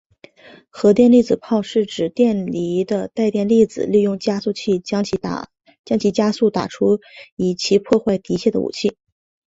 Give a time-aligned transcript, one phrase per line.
[0.71, 7.01] 荷电粒子炮是指电离的带电粒子利用加速器将其加速打出
[7.35, 8.97] 以其破坏敌械的武器。